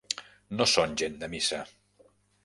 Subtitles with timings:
[0.61, 1.59] No són gent de missa.